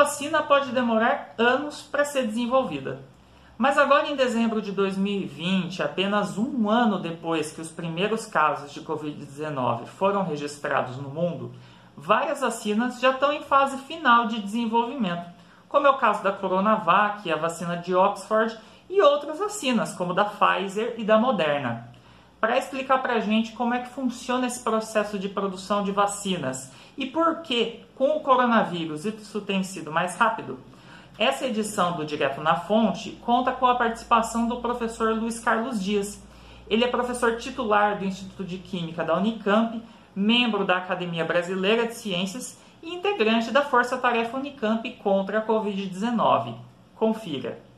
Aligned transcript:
vacina 0.00 0.42
pode 0.42 0.72
demorar 0.72 1.34
anos 1.36 1.82
para 1.82 2.06
ser 2.06 2.26
desenvolvida. 2.26 3.02
Mas 3.58 3.76
agora, 3.76 4.08
em 4.08 4.16
dezembro 4.16 4.62
de 4.62 4.72
2020, 4.72 5.82
apenas 5.82 6.38
um 6.38 6.70
ano 6.70 6.98
depois 6.98 7.52
que 7.52 7.60
os 7.60 7.70
primeiros 7.70 8.24
casos 8.24 8.72
de 8.72 8.80
Covid-19 8.80 9.84
foram 9.84 10.24
registrados 10.24 10.96
no 10.96 11.10
mundo, 11.10 11.52
várias 11.94 12.40
vacinas 12.40 12.98
já 12.98 13.10
estão 13.10 13.30
em 13.30 13.42
fase 13.42 13.76
final 13.82 14.26
de 14.26 14.40
desenvolvimento, 14.40 15.28
como 15.68 15.86
é 15.86 15.90
o 15.90 15.98
caso 15.98 16.22
da 16.22 16.32
Coronavac, 16.32 17.30
a 17.30 17.36
vacina 17.36 17.76
de 17.76 17.94
Oxford 17.94 18.58
e 18.88 19.02
outras 19.02 19.38
vacinas, 19.38 19.92
como 19.92 20.14
da 20.14 20.24
Pfizer 20.24 20.94
e 20.96 21.04
da 21.04 21.18
Moderna. 21.18 21.89
Para 22.40 22.56
explicar 22.56 23.02
para 23.02 23.14
a 23.14 23.20
gente 23.20 23.52
como 23.52 23.74
é 23.74 23.80
que 23.80 23.90
funciona 23.90 24.46
esse 24.46 24.60
processo 24.60 25.18
de 25.18 25.28
produção 25.28 25.84
de 25.84 25.92
vacinas 25.92 26.72
e 26.96 27.04
por 27.04 27.42
que, 27.42 27.80
com 27.94 28.16
o 28.16 28.20
coronavírus, 28.20 29.04
isso 29.04 29.40
tem 29.42 29.62
sido 29.62 29.92
mais 29.92 30.16
rápido, 30.16 30.58
essa 31.20 31.46
edição 31.46 31.98
do 31.98 32.06
Direto 32.06 32.40
na 32.40 32.56
Fonte 32.56 33.10
conta 33.20 33.52
com 33.52 33.66
a 33.66 33.74
participação 33.74 34.48
do 34.48 34.56
professor 34.56 35.14
Luiz 35.14 35.38
Carlos 35.38 35.82
Dias. 35.82 36.18
Ele 36.66 36.82
é 36.82 36.88
professor 36.88 37.36
titular 37.36 37.98
do 37.98 38.06
Instituto 38.06 38.42
de 38.42 38.56
Química 38.56 39.04
da 39.04 39.18
Unicamp, 39.18 39.82
membro 40.16 40.64
da 40.64 40.78
Academia 40.78 41.22
Brasileira 41.22 41.86
de 41.86 41.94
Ciências 41.94 42.58
e 42.82 42.94
integrante 42.94 43.50
da 43.50 43.60
Força 43.60 43.98
Tarefa 43.98 44.38
Unicamp 44.38 44.90
contra 45.02 45.40
a 45.40 45.46
Covid-19. 45.46 46.54
Confira. 46.96 47.69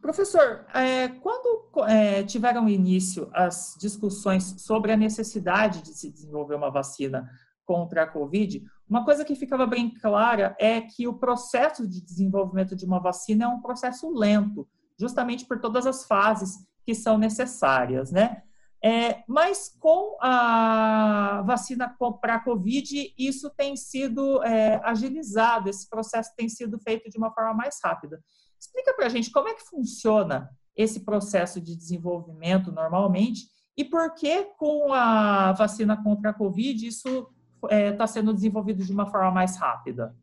Professor, 0.00 0.64
é, 0.72 1.08
quando 1.08 1.64
é, 1.88 2.22
tiveram 2.22 2.68
início 2.68 3.28
as 3.32 3.76
discussões 3.78 4.54
sobre 4.58 4.92
a 4.92 4.96
necessidade 4.96 5.82
de 5.82 5.90
se 5.90 6.10
desenvolver 6.10 6.54
uma 6.54 6.70
vacina 6.70 7.28
contra 7.66 8.04
a 8.04 8.06
Covid, 8.06 8.64
uma 8.88 9.04
coisa 9.04 9.24
que 9.24 9.34
ficava 9.34 9.66
bem 9.66 9.90
clara 9.90 10.56
é 10.58 10.80
que 10.80 11.06
o 11.06 11.14
processo 11.14 11.86
de 11.86 12.00
desenvolvimento 12.00 12.74
de 12.74 12.86
uma 12.86 13.00
vacina 13.00 13.44
é 13.44 13.48
um 13.48 13.60
processo 13.60 14.08
lento, 14.10 14.66
justamente 14.98 15.44
por 15.44 15.60
todas 15.60 15.86
as 15.86 16.06
fases 16.06 16.66
que 16.86 16.94
são 16.94 17.18
necessárias, 17.18 18.10
né? 18.10 18.42
É, 18.82 19.24
mas 19.26 19.76
com 19.78 20.16
a 20.22 21.42
vacina 21.44 21.94
para 22.20 22.36
a 22.36 22.40
Covid, 22.40 23.12
isso 23.18 23.50
tem 23.50 23.76
sido 23.76 24.42
é, 24.44 24.80
agilizado, 24.84 25.68
esse 25.68 25.88
processo 25.90 26.32
tem 26.36 26.48
sido 26.48 26.78
feito 26.78 27.10
de 27.10 27.18
uma 27.18 27.32
forma 27.32 27.52
mais 27.52 27.80
rápida. 27.82 28.22
Explica 28.58 28.94
para 28.94 29.06
a 29.06 29.08
gente 29.08 29.30
como 29.30 29.48
é 29.48 29.54
que 29.54 29.68
funciona 29.68 30.50
esse 30.76 31.04
processo 31.04 31.60
de 31.60 31.76
desenvolvimento 31.76 32.70
normalmente 32.72 33.48
e 33.76 33.84
por 33.84 34.14
que 34.14 34.44
com 34.56 34.92
a 34.92 35.52
vacina 35.52 36.02
contra 36.02 36.30
a 36.30 36.34
Covid 36.34 36.86
isso 36.86 37.28
está 37.62 37.74
é, 37.74 37.92
tá 37.92 38.06
sendo 38.06 38.34
desenvolvido 38.34 38.84
de 38.84 38.92
uma 38.92 39.06
forma 39.06 39.30
mais 39.30 39.56
rápida? 39.56 40.14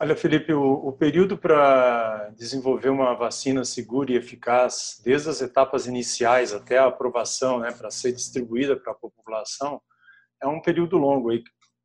Olha, 0.00 0.14
Felipe, 0.14 0.52
o, 0.52 0.74
o 0.74 0.92
período 0.92 1.36
para 1.36 2.30
desenvolver 2.36 2.88
uma 2.88 3.14
vacina 3.14 3.64
segura 3.64 4.12
e 4.12 4.16
eficaz, 4.16 5.00
desde 5.04 5.28
as 5.28 5.40
etapas 5.40 5.88
iniciais 5.88 6.52
até 6.52 6.78
a 6.78 6.86
aprovação, 6.86 7.58
né, 7.58 7.72
para 7.72 7.90
ser 7.90 8.12
distribuída 8.12 8.76
para 8.76 8.92
a 8.92 8.96
população, 8.96 9.82
é 10.40 10.46
um 10.46 10.62
período 10.62 10.96
longo, 10.96 11.30
aí, 11.30 11.42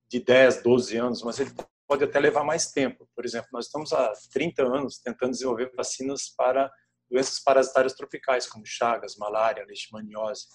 de 0.07 0.19
10, 0.19 0.61
12 0.61 0.95
anos, 0.95 1.23
mas 1.23 1.39
ele 1.39 1.51
pode 1.87 2.03
até 2.03 2.19
levar 2.19 2.43
mais 2.43 2.71
tempo. 2.71 3.07
Por 3.15 3.25
exemplo, 3.25 3.49
nós 3.53 3.65
estamos 3.65 3.91
há 3.93 4.11
30 4.31 4.63
anos 4.63 4.99
tentando 4.99 5.31
desenvolver 5.31 5.71
vacinas 5.75 6.29
para 6.35 6.71
doenças 7.09 7.39
parasitárias 7.39 7.93
tropicais, 7.93 8.47
como 8.47 8.65
chagas, 8.65 9.15
malária, 9.17 9.65
leishmaniose. 9.65 10.47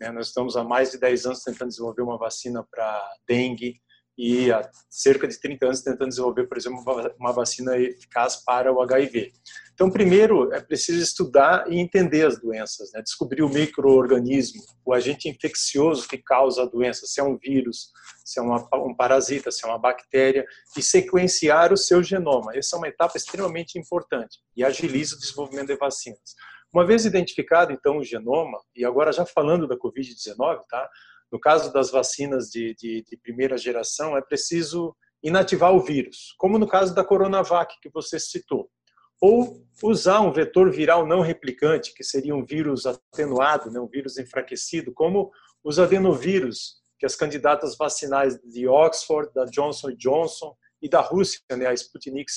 Né? 0.00 0.10
Nós 0.10 0.28
estamos 0.28 0.56
há 0.56 0.64
mais 0.64 0.90
de 0.90 0.98
10 0.98 1.26
anos 1.26 1.42
tentando 1.42 1.68
desenvolver 1.68 2.02
uma 2.02 2.18
vacina 2.18 2.66
para 2.70 3.00
dengue 3.28 3.80
e 4.22 4.52
há 4.52 4.70
cerca 4.90 5.26
de 5.26 5.40
30 5.40 5.64
anos 5.64 5.80
tentando 5.80 6.10
desenvolver, 6.10 6.46
por 6.46 6.58
exemplo, 6.58 6.84
uma 7.18 7.32
vacina 7.32 7.78
eficaz 7.78 8.36
para 8.44 8.70
o 8.70 8.82
HIV. 8.82 9.32
Então, 9.72 9.90
primeiro, 9.90 10.52
é 10.52 10.60
preciso 10.60 11.02
estudar 11.02 11.64
e 11.72 11.78
entender 11.78 12.26
as 12.26 12.38
doenças, 12.38 12.92
né? 12.92 13.00
descobrir 13.00 13.42
o 13.42 13.48
microorganismo, 13.48 14.62
o 14.84 14.92
agente 14.92 15.26
infeccioso 15.26 16.06
que 16.06 16.18
causa 16.18 16.64
a 16.64 16.66
doença, 16.66 17.06
se 17.06 17.18
é 17.18 17.24
um 17.24 17.38
vírus, 17.38 17.92
se 18.22 18.38
é 18.38 18.42
uma, 18.42 18.68
um 18.74 18.94
parasita, 18.94 19.50
se 19.50 19.64
é 19.64 19.68
uma 19.68 19.78
bactéria, 19.78 20.44
e 20.76 20.82
sequenciar 20.82 21.72
o 21.72 21.76
seu 21.78 22.02
genoma. 22.02 22.54
Essa 22.54 22.76
é 22.76 22.78
uma 22.78 22.88
etapa 22.88 23.16
extremamente 23.16 23.78
importante 23.78 24.38
e 24.54 24.62
agiliza 24.62 25.16
o 25.16 25.18
desenvolvimento 25.18 25.68
de 25.68 25.76
vacinas. 25.76 26.34
Uma 26.70 26.84
vez 26.84 27.06
identificado, 27.06 27.72
então, 27.72 27.96
o 27.96 28.04
genoma, 28.04 28.58
e 28.76 28.84
agora 28.84 29.12
já 29.12 29.24
falando 29.24 29.66
da 29.66 29.78
Covid-19, 29.78 30.60
tá? 30.68 30.90
No 31.30 31.38
caso 31.38 31.72
das 31.72 31.90
vacinas 31.90 32.48
de, 32.48 32.74
de, 32.74 33.04
de, 33.08 33.16
primeira 33.16 33.56
geração, 33.56 34.16
é 34.16 34.20
preciso 34.20 34.96
inativar 35.22 35.74
o 35.74 35.80
vírus, 35.80 36.34
como 36.38 36.58
no 36.58 36.66
caso 36.66 36.94
da 36.94 37.04
Coronavac, 37.04 37.74
que 37.80 37.90
você 37.90 38.18
citou. 38.18 38.68
Ou 39.20 39.62
usar 39.82 40.20
um 40.20 40.32
vetor 40.32 40.70
viral 40.70 41.06
não 41.06 41.20
replicante, 41.20 41.92
que 41.94 42.02
seria 42.02 42.34
um 42.34 42.44
vírus 42.44 42.86
atenuado, 42.86 43.70
né? 43.70 43.78
um 43.78 43.86
vírus 43.86 44.18
enfraquecido, 44.18 44.92
como 44.94 45.30
os 45.62 45.78
adenovírus, 45.78 46.80
que 46.98 47.04
as 47.04 47.14
candidatas 47.14 47.76
vacinais 47.76 48.38
de 48.40 48.66
Oxford, 48.66 49.30
da 49.34 49.44
Johnson 49.44 49.94
Johnson 49.96 50.56
e 50.80 50.88
da 50.88 51.00
Rússia, 51.00 51.40
né? 51.52 51.66
a 51.66 51.74
Sputnik 51.74 52.30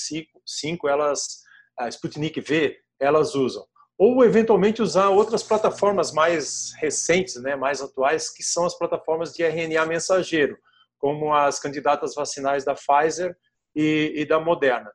5, 0.46 0.88
elas, 0.88 1.40
a 1.78 1.88
Sputnik 1.88 2.38
V, 2.40 2.78
elas 3.00 3.34
usam 3.34 3.64
ou 4.04 4.22
eventualmente 4.22 4.82
usar 4.82 5.08
outras 5.08 5.42
plataformas 5.42 6.12
mais 6.12 6.74
recentes, 6.76 7.36
né, 7.36 7.56
mais 7.56 7.80
atuais, 7.80 8.28
que 8.28 8.42
são 8.42 8.66
as 8.66 8.76
plataformas 8.76 9.32
de 9.32 9.42
RNA 9.42 9.86
mensageiro, 9.86 10.58
como 10.98 11.32
as 11.32 11.58
candidatas 11.58 12.14
vacinais 12.14 12.66
da 12.66 12.74
Pfizer 12.74 13.34
e, 13.74 14.12
e 14.14 14.26
da 14.26 14.38
Moderna. 14.38 14.92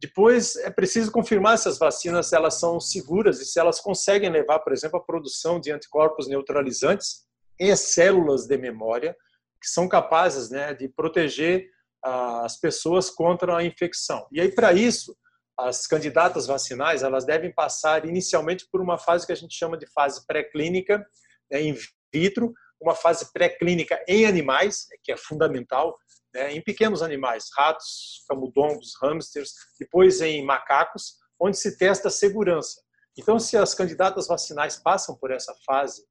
Depois 0.00 0.54
é 0.54 0.70
preciso 0.70 1.10
confirmar 1.10 1.58
se 1.58 1.68
as 1.68 1.76
vacinas 1.76 2.32
elas 2.32 2.60
são 2.60 2.78
seguras 2.78 3.40
e 3.40 3.44
se 3.44 3.58
elas 3.58 3.80
conseguem 3.80 4.30
levar, 4.30 4.60
por 4.60 4.72
exemplo, 4.72 4.96
a 4.96 5.04
produção 5.04 5.58
de 5.58 5.72
anticorpos 5.72 6.28
neutralizantes 6.28 7.24
em 7.58 7.74
células 7.74 8.46
de 8.46 8.56
memória 8.56 9.16
que 9.60 9.68
são 9.68 9.88
capazes 9.88 10.50
né, 10.50 10.72
de 10.72 10.88
proteger 10.88 11.66
ah, 12.04 12.44
as 12.44 12.60
pessoas 12.60 13.10
contra 13.10 13.56
a 13.56 13.64
infecção. 13.64 14.24
E 14.30 14.40
aí 14.40 14.52
para 14.52 14.72
isso 14.72 15.16
as 15.58 15.86
candidatas 15.86 16.46
vacinais 16.46 17.02
elas 17.02 17.24
devem 17.24 17.52
passar 17.52 18.06
inicialmente 18.06 18.66
por 18.70 18.80
uma 18.80 18.98
fase 18.98 19.26
que 19.26 19.32
a 19.32 19.36
gente 19.36 19.54
chama 19.54 19.76
de 19.76 19.86
fase 19.86 20.26
pré-clínica 20.26 21.04
né, 21.50 21.62
in 21.62 21.76
vitro, 22.12 22.52
uma 22.80 22.94
fase 22.94 23.32
pré-clínica 23.32 24.02
em 24.08 24.26
animais, 24.26 24.86
que 25.02 25.12
é 25.12 25.16
fundamental, 25.16 25.96
né, 26.34 26.52
em 26.52 26.60
pequenos 26.60 27.02
animais, 27.02 27.46
ratos, 27.56 28.24
camundongos, 28.28 28.92
hamsters, 29.00 29.52
depois 29.78 30.20
em 30.20 30.44
macacos, 30.44 31.14
onde 31.38 31.56
se 31.56 31.76
testa 31.76 32.08
a 32.08 32.10
segurança. 32.10 32.80
Então, 33.18 33.38
se 33.38 33.56
as 33.56 33.74
candidatas 33.74 34.26
vacinais 34.26 34.76
passam 34.78 35.16
por 35.16 35.30
essa 35.30 35.54
fase 35.66 36.02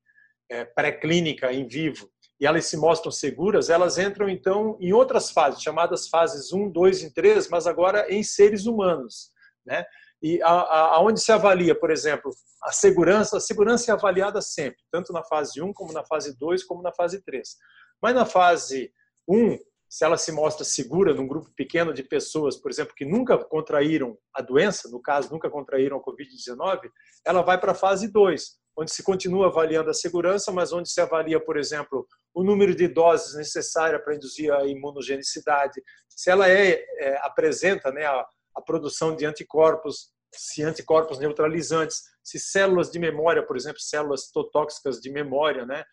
é, 0.50 0.64
pré-clínica 0.66 1.52
em 1.52 1.68
vivo 1.68 2.10
e 2.40 2.46
elas 2.46 2.66
se 2.66 2.78
mostram 2.78 3.12
seguras, 3.12 3.70
elas 3.70 3.98
entram 3.98 4.30
então 4.30 4.78
em 4.80 4.94
outras 4.94 5.32
fases, 5.32 5.62
chamadas 5.62 6.08
fases 6.08 6.52
1, 6.52 6.70
2 6.72 7.04
e 7.04 7.14
3, 7.14 7.50
mas 7.50 7.66
agora 7.68 8.06
em 8.12 8.24
seres 8.24 8.66
humanos. 8.66 9.31
Né? 9.66 9.86
E 10.22 10.40
aonde 10.44 11.20
se 11.20 11.32
avalia, 11.32 11.74
por 11.74 11.90
exemplo, 11.92 12.32
a 12.64 12.72
segurança, 12.72 13.38
a 13.38 13.40
segurança 13.40 13.92
é 13.92 13.94
avaliada 13.94 14.42
sempre, 14.42 14.80
tanto 14.92 15.12
na 15.12 15.24
fase 15.24 15.62
1, 15.62 15.74
como 15.74 15.92
na 15.92 16.04
fase 16.04 16.38
2, 16.38 16.64
como 16.64 16.84
na 16.84 16.92
fase 16.92 17.24
3. 17.24 17.56
Mas 18.02 18.14
na 18.14 18.26
fase 18.26 18.92
1, 19.28 19.58
se 19.90 20.06
ela 20.06 20.18
se 20.18 20.32
mostra 20.32 20.64
segura 20.64 21.14
num 21.14 21.28
grupo 21.28 21.52
pequeno 21.56 21.94
de 21.94 22.04
pessoas, 22.04 22.56
por 22.56 22.72
exemplo, 22.72 22.96
que 22.96 23.04
nunca 23.04 23.38
contraíram 23.38 24.18
a 24.34 24.42
doença, 24.42 24.90
no 24.90 25.02
caso, 25.02 25.32
nunca 25.32 25.50
contraíram 25.50 25.98
a 25.98 26.02
Covid-19, 26.02 26.90
ela 27.26 27.42
vai 27.42 27.60
para 27.60 27.74
a 27.74 27.76
fase 27.76 28.08
2, 28.08 28.62
onde 28.78 28.92
se 28.92 29.04
continua 29.04 29.48
avaliando 29.48 29.90
a 29.90 29.94
segurança, 29.94 30.52
mas 30.52 30.72
onde 30.72 30.90
se 30.90 31.02
avalia, 31.02 31.40
por 31.44 31.58
exemplo, 31.58 32.08
o 32.34 32.44
número 32.44 32.74
de 32.74 32.88
doses 32.88 33.36
necessária 33.36 34.00
para 34.00 34.16
induzir 34.16 34.54
a 34.54 34.66
imunogenicidade, 34.66 35.82
se 36.08 36.30
ela 36.30 36.48
é, 36.48 36.86
é 37.00 37.18
apresenta 37.24 37.92
né, 37.92 38.06
a, 38.06 38.26
a 38.56 38.62
produção 38.62 39.16
de 39.16 39.26
anticorpos, 39.26 40.12
se 40.34 40.64
anticorpos 40.64 41.20
neutralizantes, 41.20 42.02
se 42.24 42.40
células 42.40 42.92
de 42.92 43.00
memória, 43.00 43.46
por 43.46 43.58
exemplo, 43.58 43.80
células 43.80 44.30
totóxicas 44.32 45.00
de 45.00 45.12
memória, 45.12 45.66
né? 45.66 45.84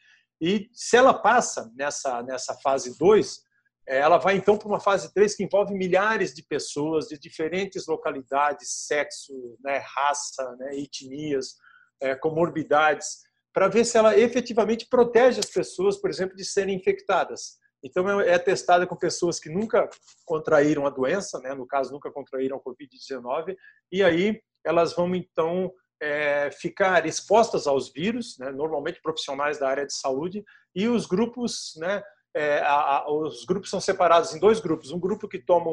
E 0.41 0.69
se 0.73 0.97
ela 0.97 1.13
passa 1.13 1.71
nessa, 1.75 2.23
nessa 2.23 2.55
fase 2.63 2.97
2, 2.97 3.41
é, 3.89 3.99
ela 3.99 4.19
vai 4.19 4.37
então 4.37 4.57
para 4.57 4.69
uma 4.69 4.79
fase 4.79 5.13
3 5.13 5.35
que 5.35 5.43
envolve 5.43 5.75
milhares 5.75 6.35
de 6.35 6.43
pessoas 6.43 7.07
de 7.07 7.19
diferentes 7.19 7.87
localidades, 7.87 8.87
sexo, 8.87 9.33
né, 9.65 9.83
raça, 9.97 10.55
né, 10.59 10.77
etnias, 10.77 11.57
é, 12.01 12.15
comorbidades, 12.15 13.23
para 13.53 13.67
ver 13.67 13.85
se 13.85 13.97
ela 13.97 14.17
efetivamente 14.17 14.87
protege 14.89 15.41
as 15.41 15.51
pessoas, 15.51 15.97
por 15.97 16.11
exemplo, 16.11 16.37
de 16.37 16.45
serem 16.45 16.77
infectadas. 16.77 17.57
Então, 17.83 18.21
é, 18.21 18.31
é 18.31 18.39
testada 18.39 18.87
com 18.87 18.97
pessoas 18.97 19.39
que 19.39 19.49
nunca 19.49 19.89
contraíram 20.25 20.87
a 20.87 20.91
doença, 20.91 21.39
né? 21.41 21.55
no 21.55 21.67
caso, 21.67 21.93
nunca 21.93 22.11
contraíram 22.11 22.57
a 22.57 22.61
Covid-19, 22.61 23.57
e 23.93 24.03
aí 24.03 24.41
elas 24.65 24.95
vão, 24.95 25.15
então, 25.15 25.73
é, 26.01 26.51
ficar 26.51 27.07
expostas 27.07 27.67
aos 27.67 27.93
vírus, 27.93 28.37
né? 28.39 28.51
normalmente 28.51 29.01
profissionais 29.01 29.59
da 29.59 29.69
área 29.69 29.87
de 29.87 29.95
saúde, 29.95 30.45
e 30.75 30.89
os 30.89 31.07
grupos, 31.07 31.75
né? 31.77 32.03
É, 32.37 32.61
a, 32.61 32.99
a, 32.99 33.11
os 33.11 33.45
grupos 33.45 33.71
são 33.71 33.81
separados 33.81 34.35
em 34.35 34.39
dois 34.39 34.61
grupos. 34.61 34.93
Um 34.93 35.01
grupo 35.01 35.27
que 35.27 35.39
toma 35.39 35.71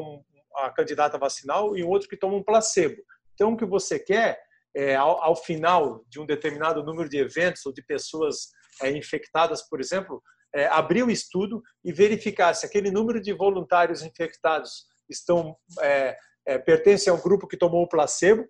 a 0.56 0.70
candidata 0.70 1.18
vacinal 1.18 1.76
e 1.76 1.84
outro 1.84 2.08
que 2.08 2.16
toma 2.16 2.34
um 2.34 2.42
placebo. 2.42 2.96
Então, 3.34 3.52
o 3.52 3.56
que 3.56 3.66
você 3.66 3.98
quer 3.98 4.40
é, 4.74 4.96
ao, 4.96 5.22
ao, 5.22 5.36
final 5.36 6.04
de 6.08 6.18
um 6.18 6.26
determinado 6.26 6.82
número 6.82 7.08
de 7.08 7.18
eventos 7.18 7.64
ou 7.66 7.72
de 7.72 7.82
pessoas 7.82 8.50
é, 8.82 8.90
infectadas, 8.90 9.62
por 9.62 9.80
exemplo, 9.80 10.22
é, 10.56 10.66
abrir 10.68 11.02
o 11.02 11.10
estudo 11.10 11.62
e 11.84 11.92
verificar 11.92 12.54
se 12.54 12.64
aquele 12.64 12.90
número 12.90 13.20
de 13.20 13.30
voluntários 13.30 14.02
infectados 14.02 14.86
estão 15.06 15.54
é, 15.82 16.16
é, 16.46 16.58
pertence 16.58 17.10
a 17.10 17.12
um 17.12 17.20
grupo 17.20 17.46
que 17.46 17.58
tomou 17.58 17.82
o 17.82 17.88
placebo, 17.88 18.46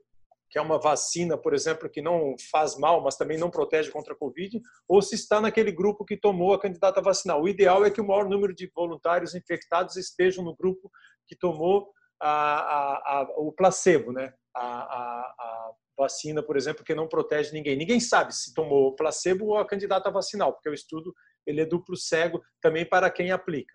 que 0.48 0.56
é 0.56 0.62
uma 0.62 0.78
vacina, 0.78 1.36
por 1.36 1.52
exemplo, 1.52 1.90
que 1.90 2.00
não 2.00 2.36
faz 2.48 2.78
mal, 2.78 3.02
mas 3.02 3.16
também 3.16 3.36
não 3.36 3.50
protege 3.50 3.90
contra 3.90 4.14
a 4.14 4.16
Covid, 4.16 4.60
ou 4.86 5.02
se 5.02 5.16
está 5.16 5.40
naquele 5.40 5.72
grupo 5.72 6.04
que 6.04 6.16
tomou 6.16 6.54
a 6.54 6.60
candidata 6.60 7.02
vacinal. 7.02 7.42
O 7.42 7.48
ideal 7.48 7.84
é 7.84 7.90
que 7.90 8.00
o 8.00 8.06
maior 8.06 8.28
número 8.28 8.54
de 8.54 8.70
voluntários 8.72 9.34
infectados 9.34 9.96
estejam 9.96 10.44
no 10.44 10.54
grupo 10.54 10.88
que 11.26 11.36
tomou 11.36 11.90
a, 12.22 12.30
a, 12.30 13.18
a, 13.18 13.22
o 13.38 13.50
placebo, 13.50 14.12
né? 14.12 14.32
a, 14.54 15.72
vacina, 15.98 16.42
por 16.42 16.56
exemplo, 16.56 16.84
que 16.84 16.94
não 16.94 17.08
protege 17.08 17.52
ninguém. 17.52 17.76
Ninguém 17.76 17.98
sabe 17.98 18.34
se 18.34 18.52
tomou 18.52 18.94
placebo 18.94 19.46
ou 19.46 19.58
a 19.58 19.66
candidata 19.66 20.10
vacinal, 20.10 20.52
porque 20.52 20.68
o 20.68 20.74
estudo 20.74 21.14
ele 21.46 21.60
é 21.60 21.66
duplo 21.66 21.96
cego 21.96 22.42
também 22.60 22.84
para 22.84 23.10
quem 23.10 23.30
aplica. 23.30 23.74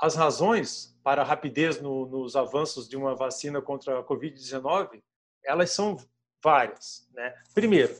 As 0.00 0.14
razões 0.14 0.96
para 1.02 1.22
a 1.22 1.24
rapidez 1.24 1.80
no, 1.80 2.06
nos 2.06 2.36
avanços 2.36 2.88
de 2.88 2.96
uma 2.96 3.16
vacina 3.16 3.60
contra 3.60 3.98
a 3.98 4.04
Covid-19, 4.04 5.02
elas 5.44 5.70
são 5.70 5.96
várias. 6.42 7.08
Né? 7.12 7.34
Primeiro, 7.52 7.96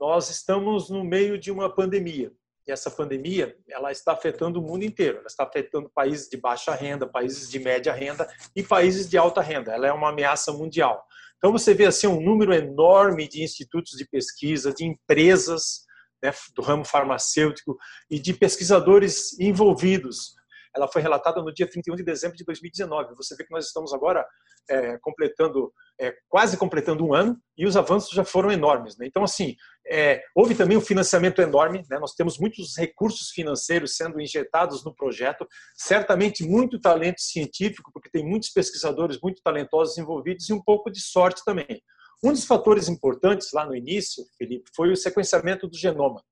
nós 0.00 0.30
estamos 0.30 0.88
no 0.88 1.04
meio 1.04 1.38
de 1.38 1.50
uma 1.50 1.68
pandemia. 1.68 2.32
E 2.66 2.72
essa 2.72 2.90
pandemia 2.90 3.54
ela 3.68 3.92
está 3.92 4.12
afetando 4.12 4.58
o 4.58 4.62
mundo 4.62 4.84
inteiro. 4.84 5.18
Ela 5.18 5.26
está 5.26 5.44
afetando 5.44 5.90
países 5.90 6.28
de 6.28 6.36
baixa 6.38 6.74
renda, 6.74 7.06
países 7.06 7.50
de 7.50 7.58
média 7.58 7.92
renda 7.92 8.26
e 8.56 8.62
países 8.62 9.08
de 9.08 9.18
alta 9.18 9.42
renda. 9.42 9.72
Ela 9.72 9.86
é 9.86 9.92
uma 9.92 10.08
ameaça 10.08 10.50
mundial. 10.50 11.06
Então 11.36 11.52
você 11.52 11.74
vê 11.74 11.84
assim 11.84 12.06
um 12.06 12.22
número 12.22 12.54
enorme 12.54 13.28
de 13.28 13.42
institutos 13.42 13.98
de 13.98 14.08
pesquisa, 14.08 14.72
de 14.72 14.84
empresas 14.84 15.84
né, 16.24 16.32
do 16.54 16.62
ramo 16.62 16.84
farmacêutico 16.84 17.76
e 18.10 18.18
de 18.18 18.32
pesquisadores 18.32 19.38
envolvidos 19.38 20.34
ela 20.76 20.88
foi 20.88 21.00
relatada 21.00 21.40
no 21.40 21.54
dia 21.54 21.68
31 21.68 21.94
de 21.94 22.02
dezembro 22.02 22.36
de 22.36 22.44
2019. 22.44 23.14
Você 23.14 23.36
vê 23.36 23.44
que 23.44 23.52
nós 23.52 23.66
estamos 23.66 23.94
agora 23.94 24.26
é, 24.68 24.98
completando, 24.98 25.72
é, 26.00 26.12
quase 26.28 26.56
completando 26.56 27.06
um 27.06 27.14
ano, 27.14 27.38
e 27.56 27.64
os 27.64 27.76
avanços 27.76 28.10
já 28.10 28.24
foram 28.24 28.50
enormes. 28.50 28.96
Né? 28.98 29.06
Então, 29.06 29.22
assim, 29.22 29.54
é, 29.86 30.20
houve 30.34 30.54
também 30.54 30.76
um 30.76 30.80
financiamento 30.80 31.40
enorme, 31.40 31.82
né? 31.88 31.98
nós 31.98 32.14
temos 32.14 32.38
muitos 32.38 32.76
recursos 32.76 33.30
financeiros 33.30 33.96
sendo 33.96 34.20
injetados 34.20 34.84
no 34.84 34.94
projeto, 34.94 35.46
certamente 35.76 36.44
muito 36.44 36.80
talento 36.80 37.20
científico, 37.20 37.92
porque 37.92 38.10
tem 38.10 38.26
muitos 38.26 38.50
pesquisadores 38.50 39.18
muito 39.22 39.40
talentosos 39.42 39.96
envolvidos, 39.96 40.48
e 40.48 40.52
um 40.52 40.62
pouco 40.62 40.90
de 40.90 41.00
sorte 41.00 41.42
também. 41.44 41.80
Um 42.24 42.32
dos 42.32 42.44
fatores 42.44 42.88
importantes 42.88 43.52
lá 43.52 43.66
no 43.66 43.76
início, 43.76 44.24
Felipe, 44.38 44.70
foi 44.74 44.90
o 44.90 44.96
sequenciamento 44.96 45.68
do 45.68 45.76
genoma 45.76 46.22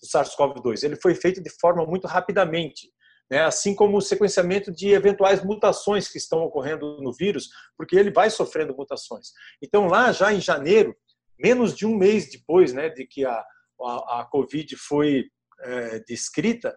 do 0.00 0.08
SARS-CoV-2. 0.08 0.82
Ele 0.82 0.96
foi 0.96 1.14
feito 1.14 1.42
de 1.42 1.50
forma 1.60 1.84
muito 1.86 2.06
rapidamente 2.06 2.88
né? 3.32 3.40
assim 3.40 3.74
como 3.74 3.96
o 3.96 4.02
sequenciamento 4.02 4.70
de 4.70 4.90
eventuais 4.90 5.42
mutações 5.42 6.06
que 6.06 6.18
estão 6.18 6.40
ocorrendo 6.40 7.00
no 7.00 7.14
vírus, 7.14 7.48
porque 7.78 7.96
ele 7.96 8.10
vai 8.10 8.28
sofrendo 8.28 8.76
mutações. 8.76 9.28
Então, 9.62 9.86
lá 9.86 10.12
já 10.12 10.34
em 10.34 10.40
janeiro, 10.40 10.94
menos 11.38 11.74
de 11.74 11.86
um 11.86 11.96
mês 11.96 12.30
depois 12.30 12.74
né, 12.74 12.90
de 12.90 13.06
que 13.06 13.24
a, 13.24 13.42
a, 13.80 14.20
a 14.20 14.28
Covid 14.30 14.76
foi 14.76 15.24
é, 15.60 16.00
descrita, 16.00 16.76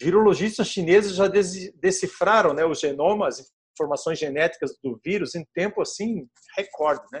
virologistas 0.00 0.68
chineses 0.68 1.16
já 1.16 1.26
decifraram 1.26 2.54
né, 2.54 2.64
o 2.64 2.72
genoma, 2.72 3.26
as 3.26 3.44
informações 3.72 4.16
genéticas 4.16 4.78
do 4.82 5.00
vírus 5.04 5.34
em 5.34 5.44
tempo 5.52 5.82
assim 5.82 6.28
recorde, 6.56 7.04
né? 7.12 7.20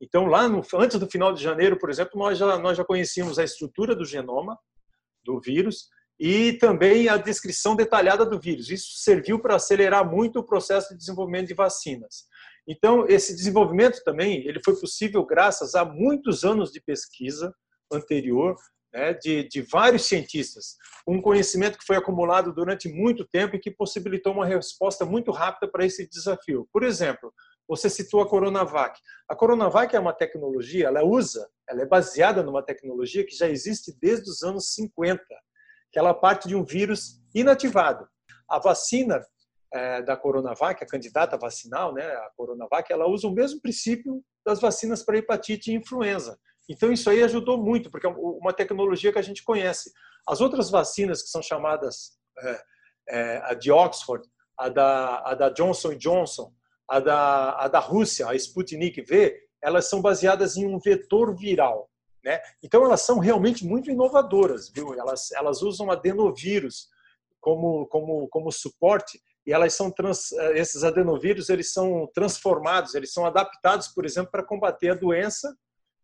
Então 0.00 0.26
lá 0.26 0.48
no, 0.48 0.62
antes 0.74 0.98
do 0.98 1.10
final 1.10 1.32
de 1.32 1.42
janeiro, 1.42 1.78
por 1.78 1.90
exemplo, 1.90 2.18
nós 2.18 2.38
já 2.38 2.58
nós 2.58 2.76
já 2.76 2.84
conhecíamos 2.84 3.38
a 3.38 3.44
estrutura 3.44 3.94
do 3.94 4.04
genoma 4.04 4.58
do 5.24 5.40
vírus, 5.40 5.88
e 6.18 6.52
também 6.54 7.08
a 7.08 7.16
descrição 7.16 7.74
detalhada 7.74 8.24
do 8.24 8.38
vírus. 8.38 8.70
Isso 8.70 8.98
serviu 8.98 9.38
para 9.40 9.56
acelerar 9.56 10.08
muito 10.08 10.38
o 10.38 10.44
processo 10.44 10.90
de 10.90 10.98
desenvolvimento 10.98 11.48
de 11.48 11.54
vacinas. 11.54 12.26
Então, 12.66 13.06
esse 13.08 13.34
desenvolvimento 13.34 14.02
também 14.04 14.46
ele 14.46 14.60
foi 14.64 14.78
possível 14.78 15.24
graças 15.24 15.74
a 15.74 15.84
muitos 15.84 16.44
anos 16.44 16.70
de 16.70 16.80
pesquisa 16.80 17.54
anterior 17.92 18.56
né, 18.92 19.12
de, 19.12 19.46
de 19.48 19.60
vários 19.60 20.04
cientistas, 20.04 20.76
um 21.06 21.20
conhecimento 21.20 21.76
que 21.76 21.84
foi 21.84 21.96
acumulado 21.96 22.54
durante 22.54 22.88
muito 22.88 23.26
tempo 23.26 23.56
e 23.56 23.58
que 23.58 23.70
possibilitou 23.70 24.32
uma 24.32 24.46
resposta 24.46 25.04
muito 25.04 25.32
rápida 25.32 25.70
para 25.70 25.84
esse 25.84 26.08
desafio. 26.08 26.66
Por 26.72 26.84
exemplo, 26.84 27.34
você 27.68 27.88
citou 27.88 28.20
a 28.20 28.28
Coronavac. 28.28 28.98
A 29.28 29.34
Coronavac 29.34 29.94
é 29.94 30.00
uma 30.00 30.12
tecnologia, 30.12 30.86
ela 30.86 31.02
usa, 31.02 31.48
ela 31.68 31.82
é 31.82 31.86
baseada 31.86 32.42
numa 32.42 32.62
tecnologia 32.62 33.24
que 33.24 33.34
já 33.34 33.48
existe 33.48 33.96
desde 34.00 34.30
os 34.30 34.42
anos 34.42 34.74
50 34.74 35.22
que 35.94 35.98
ela 35.98 36.12
parte 36.12 36.48
de 36.48 36.56
um 36.56 36.64
vírus 36.64 37.20
inativado. 37.32 38.04
A 38.50 38.58
vacina 38.58 39.24
é, 39.72 40.02
da 40.02 40.16
Coronavac, 40.16 40.82
a 40.82 40.86
candidata 40.86 41.38
vacinal, 41.38 41.94
né, 41.94 42.04
a 42.04 42.30
Coronavac, 42.36 42.92
ela 42.92 43.06
usa 43.06 43.28
o 43.28 43.32
mesmo 43.32 43.60
princípio 43.60 44.20
das 44.44 44.60
vacinas 44.60 45.04
para 45.04 45.18
hepatite 45.18 45.70
e 45.70 45.74
influenza. 45.76 46.36
Então, 46.68 46.92
isso 46.92 47.08
aí 47.08 47.22
ajudou 47.22 47.58
muito, 47.58 47.90
porque 47.92 48.06
é 48.06 48.10
uma 48.10 48.52
tecnologia 48.52 49.12
que 49.12 49.18
a 49.18 49.22
gente 49.22 49.44
conhece. 49.44 49.92
As 50.28 50.40
outras 50.40 50.68
vacinas 50.68 51.22
que 51.22 51.28
são 51.28 51.40
chamadas 51.40 52.18
é, 52.38 52.62
é, 53.08 53.36
a 53.44 53.54
de 53.54 53.70
Oxford, 53.70 54.26
a 54.58 54.68
da, 54.68 55.18
a 55.24 55.34
da 55.34 55.48
Johnson 55.50 55.94
Johnson, 55.94 56.52
a 56.88 57.00
da, 57.00 57.50
a 57.58 57.68
da 57.68 57.78
Rússia, 57.78 58.28
a 58.28 58.34
Sputnik 58.34 59.00
V, 59.02 59.36
elas 59.62 59.88
são 59.88 60.00
baseadas 60.00 60.56
em 60.56 60.66
um 60.66 60.78
vetor 60.78 61.34
viral. 61.34 61.88
Né? 62.22 62.40
Então, 62.62 62.84
elas 62.84 63.02
são 63.02 63.18
realmente 63.18 63.64
muito 63.64 63.90
inovadoras, 63.90 64.70
viu? 64.70 64.94
Elas, 64.94 65.30
elas 65.32 65.62
usam 65.62 65.90
adenovírus 65.90 66.88
como, 67.40 67.86
como, 67.86 68.28
como 68.28 68.50
suporte 68.50 69.20
e 69.46 69.52
elas 69.52 69.74
são 69.74 69.90
trans, 69.90 70.32
esses 70.54 70.84
adenovírus 70.84 71.50
eles 71.50 71.72
são 71.72 72.08
transformados, 72.14 72.94
eles 72.94 73.12
são 73.12 73.26
adaptados, 73.26 73.88
por 73.88 74.06
exemplo, 74.06 74.30
para 74.30 74.42
combater 74.42 74.90
a 74.90 74.94
doença 74.94 75.54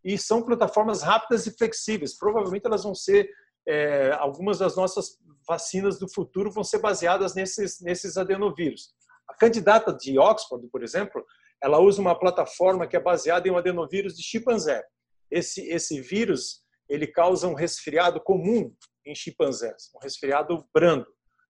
e 0.05 0.19
são 0.19 0.43
plataformas 0.43 1.03
rápidas 1.03 1.47
e 1.47 1.56
flexíveis. 1.56 2.17
Provavelmente 2.17 2.67
elas 2.67 2.85
vão 2.85 2.94
ser 2.94 3.31
é, 3.67 4.12
algumas 4.19 4.59
das 4.59 4.76
nossas 4.76 5.19
vacinas 5.49 5.99
do 5.99 6.09
futuro 6.12 6.50
vão 6.50 6.65
ser 6.65 6.79
baseadas 6.79 7.35
nesses 7.35 7.81
nesses 7.81 8.16
adenovírus. 8.16 8.95
A 9.31 9.35
candidata 9.35 9.93
de 9.93 10.19
Oxford, 10.19 10.67
por 10.69 10.83
exemplo, 10.83 11.25
ela 11.63 11.79
usa 11.79 12.01
uma 12.01 12.19
plataforma 12.19 12.87
que 12.87 12.97
é 12.97 13.01
baseada 13.01 13.49
em 13.49 13.51
um 13.51 13.57
adenovírus 13.57 14.17
de 14.17 14.23
chimpanzé 14.23 14.83
esse, 15.31 15.63
esse 15.69 16.01
vírus 16.01 16.63
ele 16.89 17.07
causa 17.07 17.47
um 17.47 17.55
resfriado 17.55 18.21
comum 18.21 18.75
em 19.07 19.15
chimpanzés, 19.15 19.91
um 19.95 20.01
resfriado 20.01 20.67
brando. 20.75 21.07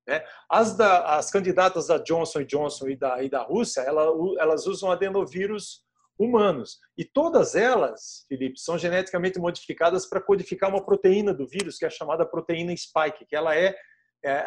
Né? 0.06 0.22
As, 0.50 0.76
da, 0.76 1.16
as 1.16 1.30
candidatas 1.30 1.86
da 1.86 1.98
Johnson 1.98 2.44
Johnson 2.44 2.88
e 2.88 2.96
da, 2.96 3.22
e 3.22 3.30
da 3.30 3.42
Rússia, 3.42 3.80
ela, 3.80 4.04
elas 4.38 4.66
usam 4.66 4.90
adenovírus 4.90 5.82
humanos. 6.18 6.78
E 6.98 7.04
todas 7.04 7.54
elas, 7.54 8.26
Felipe, 8.28 8.60
são 8.60 8.76
geneticamente 8.76 9.38
modificadas 9.38 10.06
para 10.06 10.20
codificar 10.20 10.68
uma 10.68 10.84
proteína 10.84 11.32
do 11.32 11.46
vírus, 11.46 11.78
que 11.78 11.86
é 11.86 11.90
chamada 11.90 12.26
proteína 12.26 12.76
spike, 12.76 13.24
que 13.26 13.34
ela 13.34 13.56
é 13.56 13.74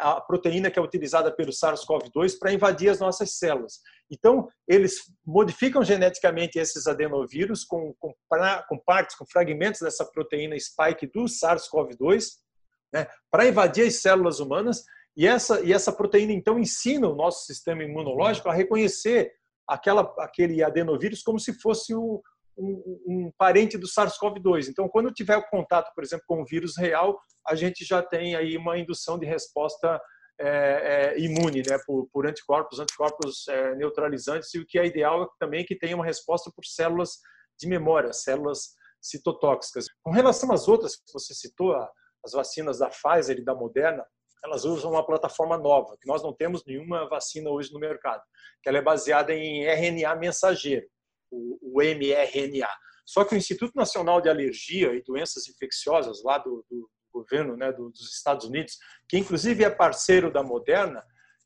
a 0.00 0.20
proteína 0.20 0.70
que 0.70 0.78
é 0.78 0.82
utilizada 0.82 1.34
pelo 1.34 1.50
SARS-CoV-2 1.50 2.38
para 2.38 2.52
invadir 2.52 2.88
as 2.88 3.00
nossas 3.00 3.38
células. 3.38 3.80
Então, 4.10 4.48
eles 4.68 5.12
modificam 5.26 5.82
geneticamente 5.82 6.58
esses 6.58 6.86
adenovírus 6.86 7.64
com, 7.64 7.92
com, 7.98 8.14
com 8.68 8.78
partes, 8.78 9.16
com 9.16 9.26
fragmentos 9.26 9.80
dessa 9.80 10.04
proteína 10.04 10.56
spike 10.58 11.06
do 11.06 11.24
SARS-CoV-2, 11.24 12.24
né, 12.92 13.06
para 13.30 13.46
invadir 13.46 13.86
as 13.86 14.00
células 14.00 14.38
humanas, 14.38 14.84
e 15.16 15.26
essa, 15.26 15.60
e 15.60 15.72
essa 15.72 15.92
proteína, 15.92 16.32
então, 16.32 16.58
ensina 16.58 17.08
o 17.08 17.14
nosso 17.14 17.44
sistema 17.46 17.82
imunológico 17.82 18.48
a 18.48 18.54
reconhecer 18.54 19.32
aquela, 19.66 20.02
aquele 20.18 20.62
adenovírus 20.62 21.22
como 21.22 21.38
se 21.38 21.52
fosse 21.60 21.94
o, 21.94 22.22
um, 22.56 23.00
um, 23.06 23.32
parente 23.36 23.76
do 23.76 23.86
SARS-CoV-2. 23.86 24.68
Então, 24.68 24.88
quando 24.88 25.12
tiver 25.12 25.40
contato, 25.50 25.92
por 25.94 26.04
exemplo, 26.04 26.24
com 26.26 26.42
o 26.42 26.44
vírus 26.44 26.76
real, 26.76 27.18
a 27.46 27.54
gente 27.54 27.84
já 27.84 28.02
tem 28.02 28.36
aí 28.36 28.56
uma 28.56 28.78
indução 28.78 29.18
de 29.18 29.26
resposta 29.26 30.00
é, 30.40 30.48
é, 31.14 31.20
imune, 31.20 31.62
né, 31.68 31.78
por, 31.86 32.08
por, 32.12 32.26
anticorpos, 32.26 32.78
anticorpos 32.78 33.46
é, 33.48 33.74
neutralizantes, 33.76 34.52
e 34.54 34.58
o 34.58 34.66
que 34.66 34.78
é 34.78 34.86
ideal 34.86 35.24
é 35.24 35.26
também 35.38 35.64
que 35.64 35.78
tenha 35.78 35.94
uma 35.94 36.04
resposta 36.04 36.50
por 36.54 36.64
células 36.64 37.18
de 37.58 37.68
memória, 37.68 38.12
células 38.12 38.74
citotóxicas. 39.00 39.86
Com 40.02 40.10
relação 40.10 40.50
às 40.52 40.66
outras 40.66 40.96
que 40.96 41.12
você 41.12 41.34
citou, 41.34 41.74
as 42.24 42.32
vacinas 42.32 42.78
da 42.78 42.88
Pfizer 42.88 43.38
e 43.38 43.44
da 43.44 43.54
Moderna, 43.54 44.04
elas 44.42 44.64
usam 44.64 44.90
uma 44.90 45.06
plataforma 45.06 45.56
nova, 45.56 45.96
que 46.00 46.06
nós 46.06 46.22
não 46.22 46.34
temos 46.34 46.64
nenhuma 46.66 47.08
vacina 47.08 47.50
hoje 47.50 47.72
no 47.72 47.80
mercado, 47.80 48.22
que 48.62 48.68
ela 48.68 48.78
é 48.78 48.82
baseada 48.82 49.32
em 49.32 49.64
RNA 49.64 50.16
mensageiro 50.16 50.86
o, 51.34 51.58
o 51.62 51.82
mRNA. 51.82 52.68
Só 53.04 53.24
que 53.24 53.34
o 53.34 53.38
Instituto 53.38 53.72
Nacional 53.74 54.20
de 54.20 54.28
Alergia 54.28 54.94
e 54.94 55.02
Doenças 55.02 55.48
Infecciosas, 55.48 56.22
lá 56.22 56.38
do, 56.38 56.64
do 56.70 56.88
governo 57.12 57.56
né, 57.56 57.72
dos 57.72 58.12
Estados 58.12 58.46
Unidos, 58.46 58.78
que 59.08 59.18
inclusive 59.18 59.62
é 59.62 59.70
parceiro 59.70 60.32
da 60.32 60.42
Moderna, 60.42 61.02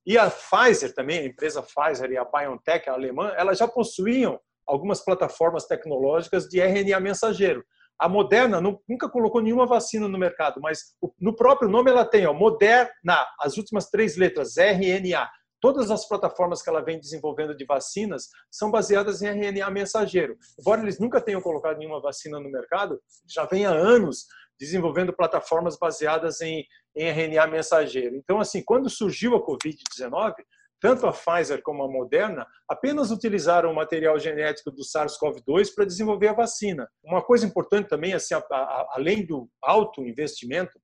E 0.06 0.16
a 0.16 0.30
Pfizer 0.30 0.94
também, 0.94 1.18
a 1.18 1.24
empresa 1.26 1.62
Pfizer 1.62 2.10
e 2.10 2.16
a 2.16 2.24
BioNTech, 2.24 2.88
a 2.88 2.94
alemã, 2.94 3.32
elas 3.36 3.58
já 3.58 3.68
possuíam 3.68 4.40
algumas 4.66 5.04
plataformas 5.04 5.66
tecnológicas 5.66 6.48
de 6.48 6.60
RNA 6.60 7.00
mensageiro. 7.00 7.64
A 7.98 8.08
Moderna 8.08 8.60
nunca 8.60 9.08
colocou 9.08 9.42
nenhuma 9.42 9.66
vacina 9.66 10.06
no 10.06 10.18
mercado, 10.18 10.60
mas 10.62 10.94
no 11.20 11.34
próprio 11.34 11.68
nome 11.68 11.90
ela 11.90 12.04
tem, 12.04 12.26
ó, 12.26 12.32
Moderna, 12.32 13.26
as 13.40 13.56
últimas 13.56 13.90
três 13.90 14.16
letras, 14.16 14.56
RNA. 14.56 15.28
Todas 15.60 15.90
as 15.90 16.06
plataformas 16.06 16.62
que 16.62 16.68
ela 16.68 16.80
vem 16.80 17.00
desenvolvendo 17.00 17.56
de 17.56 17.64
vacinas 17.64 18.28
são 18.50 18.70
baseadas 18.70 19.22
em 19.22 19.28
RNA 19.28 19.70
mensageiro. 19.70 20.36
Embora 20.58 20.82
eles 20.82 20.98
nunca 20.98 21.20
tenham 21.20 21.40
colocado 21.40 21.78
nenhuma 21.78 22.00
vacina 22.00 22.38
no 22.38 22.50
mercado, 22.50 23.00
já 23.28 23.44
vem 23.44 23.66
há 23.66 23.70
anos 23.70 24.26
desenvolvendo 24.58 25.12
plataformas 25.12 25.78
baseadas 25.78 26.40
em, 26.40 26.64
em 26.96 27.08
RNA 27.08 27.46
mensageiro. 27.46 28.16
Então, 28.16 28.40
assim, 28.40 28.62
quando 28.64 28.90
surgiu 28.90 29.34
a 29.36 29.44
Covid-19, 29.44 30.34
tanto 30.80 31.06
a 31.06 31.12
Pfizer 31.12 31.60
como 31.62 31.82
a 31.82 31.88
Moderna 31.88 32.46
apenas 32.68 33.10
utilizaram 33.10 33.70
o 33.70 33.74
material 33.74 34.18
genético 34.18 34.70
do 34.70 34.82
SARS-CoV-2 34.82 35.74
para 35.74 35.84
desenvolver 35.84 36.28
a 36.28 36.34
vacina. 36.34 36.88
Uma 37.02 37.22
coisa 37.22 37.46
importante 37.46 37.88
também, 37.88 38.14
assim, 38.14 38.34
a, 38.34 38.38
a, 38.38 38.88
além 38.94 39.26
do 39.26 39.48
alto 39.60 40.04
investimento, 40.06 40.78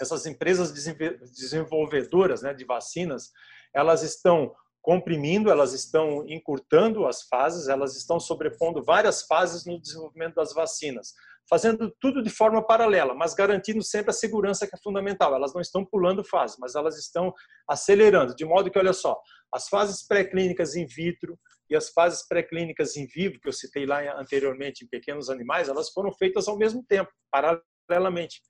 essas 0.00 0.26
empresas 0.26 0.72
desenvolvedoras 0.72 2.42
né, 2.42 2.54
de 2.54 2.64
vacinas, 2.64 3.30
elas 3.74 4.02
estão 4.02 4.54
comprimindo, 4.80 5.50
elas 5.50 5.72
estão 5.74 6.24
encurtando 6.26 7.06
as 7.06 7.22
fases, 7.24 7.68
elas 7.68 7.96
estão 7.96 8.18
sobrepondo 8.18 8.82
várias 8.82 9.22
fases 9.22 9.66
no 9.66 9.80
desenvolvimento 9.80 10.36
das 10.36 10.54
vacinas, 10.54 11.12
fazendo 11.48 11.94
tudo 12.00 12.22
de 12.22 12.30
forma 12.30 12.66
paralela, 12.66 13.14
mas 13.14 13.34
garantindo 13.34 13.82
sempre 13.82 14.10
a 14.10 14.14
segurança 14.14 14.66
que 14.66 14.74
é 14.74 14.78
fundamental. 14.82 15.34
Elas 15.34 15.52
não 15.52 15.60
estão 15.60 15.84
pulando 15.84 16.24
fases, 16.24 16.56
mas 16.58 16.74
elas 16.74 16.96
estão 16.98 17.34
acelerando, 17.68 18.34
de 18.34 18.44
modo 18.44 18.70
que, 18.70 18.78
olha 18.78 18.92
só, 18.92 19.20
as 19.52 19.68
fases 19.68 20.06
pré-clínicas 20.06 20.74
in 20.74 20.86
vitro 20.86 21.38
e 21.68 21.76
as 21.76 21.90
fases 21.90 22.26
pré-clínicas 22.26 22.96
em 22.96 23.06
vivo, 23.06 23.38
que 23.40 23.48
eu 23.48 23.52
citei 23.52 23.84
lá 23.84 24.00
anteriormente 24.18 24.84
em 24.84 24.88
pequenos 24.88 25.28
animais, 25.28 25.68
elas 25.68 25.90
foram 25.90 26.12
feitas 26.12 26.48
ao 26.48 26.56
mesmo 26.56 26.82
tempo, 26.88 27.10
paralelamente. 27.30 28.40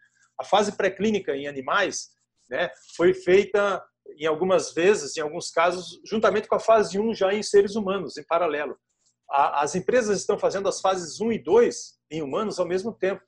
A 0.41 0.45
fase 0.45 0.77
pré-clínica 0.77 1.35
em 1.35 1.49
animais 1.49 2.11
né, 2.49 2.71
foi 2.97 3.13
feita 3.13 3.83
em 4.17 4.27
algumas 4.27 4.73
vezes, 4.73 5.17
em 5.17 5.21
alguns 5.21 5.51
casos, 5.51 6.01
juntamente 6.05 6.49
com 6.49 6.55
a 6.55 6.61
fase 6.61 6.99
1 6.99 7.15
já 7.15 7.33
em 7.33 7.43
seres 7.43 7.75
humanos, 7.75 8.17
em 8.17 8.25
paralelo. 8.25 8.79
As 9.31 9.75
empresas 9.75 10.21
estão 10.21 10.39
fazendo 10.39 10.69
as 10.69 10.81
fases 10.81 11.21
1 11.21 11.33
e 11.33 11.39
2 11.39 11.99
em 12.11 12.23
humanos 12.23 12.59
ao 12.59 12.67
mesmo 12.67 12.93
tempo. 12.93 13.23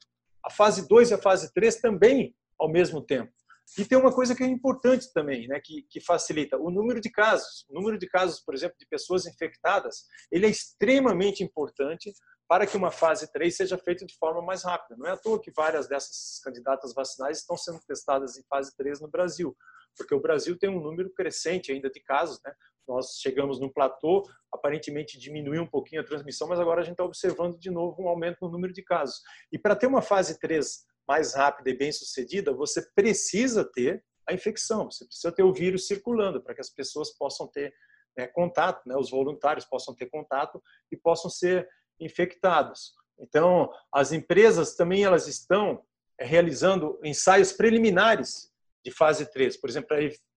A 0.44 0.50
fase 0.50 0.88
2 0.88 1.10
e 1.10 1.14
a 1.14 1.18
fase 1.18 1.52
3 1.52 1.76
também 1.76 2.34
ao 2.58 2.70
mesmo 2.70 3.02
tempo. 3.02 3.30
E 3.78 3.84
tem 3.84 3.96
uma 3.96 4.12
coisa 4.12 4.34
que 4.34 4.42
é 4.42 4.46
importante 4.46 5.12
também, 5.12 5.46
né, 5.46 5.60
que, 5.62 5.82
que 5.88 6.00
facilita 6.00 6.56
o 6.56 6.70
número 6.70 7.00
de 7.00 7.10
casos. 7.10 7.64
O 7.68 7.74
número 7.74 7.98
de 7.98 8.08
casos, 8.08 8.40
por 8.40 8.54
exemplo, 8.54 8.76
de 8.78 8.86
pessoas 8.86 9.26
infectadas, 9.26 10.06
ele 10.32 10.46
é 10.46 10.50
extremamente 10.50 11.44
importante 11.44 12.12
para 12.48 12.66
que 12.66 12.76
uma 12.76 12.90
fase 12.90 13.30
3 13.30 13.56
seja 13.56 13.78
feita 13.78 14.04
de 14.04 14.16
forma 14.16 14.42
mais 14.42 14.64
rápida. 14.64 14.96
Não 14.98 15.06
é 15.06 15.12
à 15.12 15.16
toa 15.16 15.40
que 15.40 15.52
várias 15.52 15.86
dessas 15.86 16.40
candidatas 16.42 16.92
vacinais 16.92 17.38
estão 17.38 17.56
sendo 17.56 17.78
testadas 17.86 18.36
em 18.36 18.42
fase 18.48 18.74
3 18.76 19.00
no 19.00 19.08
Brasil 19.08 19.56
porque 19.96 20.14
o 20.14 20.20
Brasil 20.20 20.58
tem 20.58 20.70
um 20.70 20.80
número 20.80 21.10
crescente 21.10 21.72
ainda 21.72 21.90
de 21.90 22.00
casos, 22.00 22.40
né? 22.44 22.52
Nós 22.88 23.18
chegamos 23.20 23.60
num 23.60 23.68
platô, 23.68 24.28
aparentemente 24.52 25.18
diminuiu 25.18 25.62
um 25.62 25.66
pouquinho 25.66 26.00
a 26.00 26.04
transmissão, 26.04 26.48
mas 26.48 26.58
agora 26.58 26.80
a 26.80 26.84
gente 26.84 26.94
está 26.94 27.04
observando 27.04 27.56
de 27.58 27.70
novo 27.70 28.02
um 28.02 28.08
aumento 28.08 28.38
no 28.42 28.50
número 28.50 28.72
de 28.72 28.82
casos. 28.82 29.20
E 29.52 29.58
para 29.58 29.76
ter 29.76 29.86
uma 29.86 30.02
fase 30.02 30.38
3 30.40 30.84
mais 31.06 31.34
rápida 31.34 31.70
e 31.70 31.76
bem 31.76 31.92
sucedida, 31.92 32.52
você 32.52 32.82
precisa 32.94 33.64
ter 33.64 34.04
a 34.28 34.34
infecção, 34.34 34.90
você 34.90 35.04
precisa 35.04 35.32
ter 35.32 35.42
o 35.42 35.52
vírus 35.52 35.86
circulando 35.86 36.42
para 36.42 36.54
que 36.54 36.60
as 36.60 36.70
pessoas 36.70 37.16
possam 37.16 37.46
ter 37.46 37.72
né, 38.16 38.26
contato, 38.26 38.88
né, 38.88 38.96
os 38.96 39.10
voluntários 39.10 39.64
possam 39.64 39.94
ter 39.94 40.06
contato 40.06 40.62
e 40.90 40.96
possam 40.96 41.30
ser 41.30 41.68
infectados. 41.98 42.94
Então, 43.18 43.70
as 43.92 44.12
empresas 44.12 44.74
também 44.74 45.04
elas 45.04 45.26
estão 45.28 45.84
eh, 46.18 46.24
realizando 46.24 46.98
ensaios 47.04 47.52
preliminares 47.52 48.49
de 48.84 48.90
fase 48.90 49.30
3, 49.30 49.60
por 49.60 49.70
exemplo, 49.70 49.88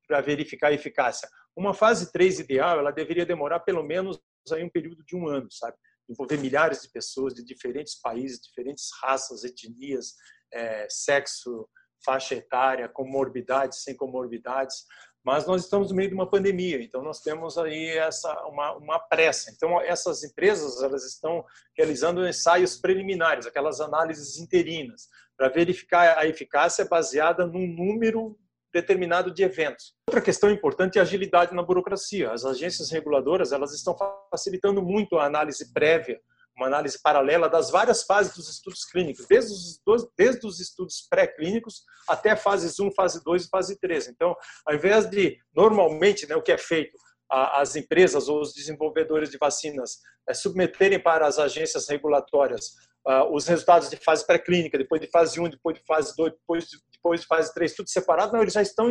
para 0.08 0.22
verificar 0.22 0.68
a 0.68 0.74
eficácia. 0.74 1.28
Uma 1.56 1.74
fase 1.74 2.12
3 2.12 2.40
ideal, 2.40 2.80
ela 2.80 2.92
deveria 2.92 3.26
demorar 3.26 3.60
pelo 3.62 3.84
menos 3.84 4.20
aí 4.52 4.64
um 4.64 4.70
período 4.70 5.04
de 5.06 5.16
um 5.16 5.28
ano, 5.28 5.48
sabe? 5.52 5.78
Envolver 6.10 6.38
milhares 6.38 6.82
de 6.82 6.90
pessoas 6.90 7.34
de 7.34 7.44
diferentes 7.44 8.00
países, 8.00 8.42
diferentes 8.42 8.90
raças, 9.02 9.44
etnias, 9.44 10.14
é, 10.52 10.88
sexo, 10.90 11.68
faixa 12.04 12.36
etária, 12.36 12.90
comorbidades, 12.90 13.84
sem 13.84 13.96
comorbidades, 13.96 14.86
mas 15.26 15.48
nós 15.48 15.64
estamos 15.64 15.90
no 15.90 15.96
meio 15.96 16.10
de 16.10 16.16
uma 16.16 16.30
pandemia, 16.30 16.84
então 16.84 17.02
nós 17.02 17.22
temos 17.22 17.58
aí 17.58 17.98
essa 17.98 18.30
uma, 18.46 18.74
uma 18.74 19.00
pressa. 19.00 19.52
Então 19.52 19.80
essas 19.80 20.22
empresas 20.24 20.84
elas 20.84 21.06
estão 21.06 21.46
realizando 21.78 22.28
ensaios 22.28 22.78
preliminares, 22.78 23.46
aquelas 23.46 23.80
análises 23.80 24.38
interinas, 24.38 25.08
para 25.44 25.50
verificar 25.50 26.18
a 26.18 26.26
eficácia 26.26 26.86
baseada 26.86 27.46
num 27.46 27.68
número 27.68 28.38
determinado 28.74 29.30
de 29.30 29.44
eventos. 29.44 29.94
Outra 30.08 30.22
questão 30.22 30.50
importante 30.50 30.98
é 30.98 31.02
a 31.02 31.04
agilidade 31.04 31.54
na 31.54 31.62
burocracia. 31.62 32.32
As 32.32 32.46
agências 32.46 32.90
reguladoras 32.90 33.52
elas 33.52 33.74
estão 33.74 33.94
facilitando 34.32 34.82
muito 34.82 35.18
a 35.18 35.26
análise 35.26 35.74
prévia, 35.74 36.18
uma 36.56 36.68
análise 36.68 36.98
paralela 37.02 37.50
das 37.50 37.70
várias 37.70 38.04
fases 38.04 38.34
dos 38.34 38.50
estudos 38.50 38.86
clínicos, 38.86 39.26
desde 39.28 39.52
os, 39.52 40.08
desde 40.18 40.48
os 40.48 40.62
estudos 40.62 41.06
pré-clínicos 41.10 41.84
até 42.08 42.38
fases 42.38 42.80
1, 42.80 42.94
fase 42.94 43.22
2 43.22 43.44
e 43.44 43.50
fase 43.50 43.78
3. 43.82 44.08
Então, 44.08 44.34
ao 44.66 44.76
invés 44.76 45.10
de, 45.10 45.38
normalmente, 45.54 46.26
né, 46.26 46.38
o 46.38 46.42
que 46.42 46.54
é 46.54 46.58
feito, 46.58 46.98
as 47.30 47.76
empresas 47.76 48.30
ou 48.30 48.40
os 48.40 48.54
desenvolvedores 48.54 49.30
de 49.30 49.38
vacinas 49.38 49.98
é, 50.30 50.34
submeterem 50.34 51.00
para 51.00 51.28
as 51.28 51.38
agências 51.38 51.90
regulatórias 51.90 52.76
os 53.32 53.46
resultados 53.48 53.90
de 53.90 53.98
fase 53.98 54.26
pré-clínica, 54.26 54.78
depois 54.78 55.02
de 55.02 55.08
fase 55.08 55.40
1, 55.40 55.50
depois 55.50 55.78
de 55.78 55.84
fase 55.86 56.16
2, 56.16 56.32
depois 56.34 56.66
de, 56.66 56.78
depois 56.94 57.22
de 57.22 57.28
fase 57.28 57.54
3, 57.54 57.76
tudo 57.76 57.90
separado, 57.90 58.32
não, 58.32 58.42
eles 58.42 58.54
já 58.54 58.62
estão 58.62 58.90